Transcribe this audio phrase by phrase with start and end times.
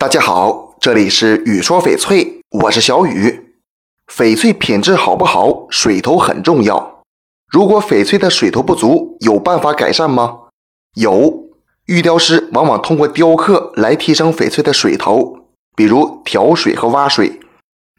[0.00, 3.56] 大家好，这里是雨说翡翠，我是小雨。
[4.06, 7.02] 翡翠品质好不好，水头很重要。
[7.48, 10.38] 如果翡翠的水头不足，有办法改善吗？
[10.94, 11.48] 有，
[11.86, 15.36] 玉雕师往往通过雕刻来提升翡翠的水头，
[15.74, 17.40] 比如调水和挖水。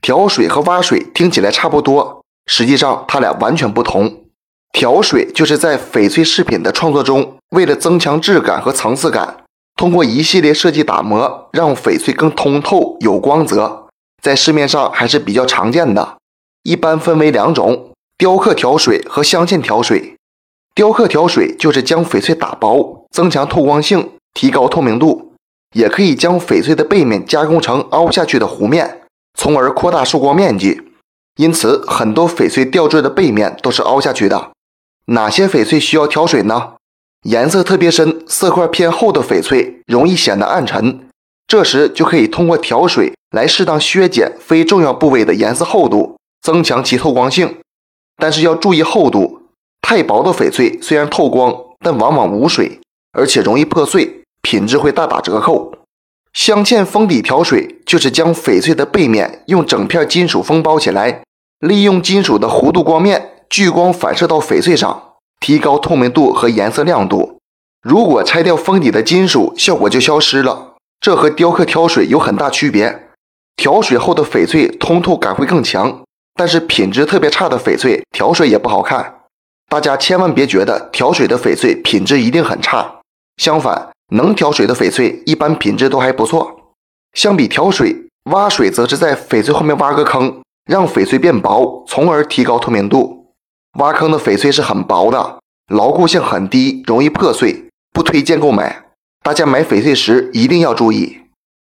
[0.01, 4.23] 调水和挖水听起来差不多，实际上它俩完全不同。
[4.71, 9.43] 调水就是在翡翠饰品的创作中，为了增强质感和层次感。
[9.79, 13.87] 通过一系列设计打磨，让翡翠更通透、有光泽，
[14.21, 16.17] 在市面上还是比较常见的。
[16.63, 20.17] 一般分为两种：雕刻调水和镶嵌调水。
[20.75, 25.31] 雕刻调水就是将翡翠打薄，增强透光性，提高透明度；
[25.73, 29.03] 也可以将翡翠的背面加工成凹下去的弧面，
[29.35, 30.81] 从而扩大受光面积。
[31.37, 34.51] 因此，很多翡翠吊坠的背面都是凹下去的。
[35.05, 36.73] 哪些翡翠需要调水呢？
[37.23, 41.07] 颜色特别深、色块偏厚的翡翠容易显得暗沉，
[41.47, 47.57] 这时就可以通过调水来适当削减非重要部位的颜色厚度，增强其透光性。
[48.17, 49.41] 但是要注意厚度，
[49.81, 52.79] 太薄的翡翠虽然透光，但往往无水，
[53.11, 55.73] 而且容易破碎，品质会大打折扣。
[56.31, 61.23] 镶嵌封底调水就是将翡翠的背面用整片金属封包起来，
[61.59, 65.08] 利用金属的弧度光面聚光反射到翡翠上。
[65.39, 67.39] 提高透明度和颜色亮度。
[67.81, 70.75] 如果拆掉封底的金属，效果就消失了。
[70.99, 73.07] 这和雕刻调水有很大区别。
[73.55, 76.01] 调水后的翡翠通透感会更强，
[76.35, 79.15] 但是品质特别差的翡翠调水也不好看。
[79.69, 82.99] 大家千万别觉得调水的翡翠品质一定很差，
[83.37, 86.73] 相反，能调水的翡翠一般品质都还不错。
[87.13, 87.95] 相比调水，
[88.31, 93.18] 挖水则是在翡翠后面挖个坑，让翡翠变薄，从而提高透明度。
[93.79, 98.87] 挖坑的翡翠是很薄的，牢固性很低，容易破碎，不推荐购买。
[99.23, 101.19] 大家买翡翠时一定要注意。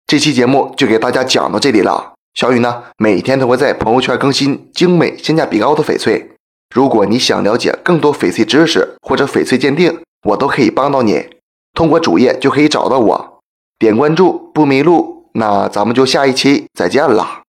[0.07, 2.13] 这期节目就给大家讲到这里了。
[2.35, 6.31] 小雨呢，每天都会在朋友圈更新精美、性价比高的翡翠。
[6.73, 9.99] 如果你想了解更多翡翠知识或者翡翠鉴定，
[10.29, 11.27] 我都可以帮到你。
[11.75, 13.41] 通过主页就可以找到我，
[13.81, 15.29] 点关注不迷路。
[15.33, 17.43] 那咱们就下一期再见了。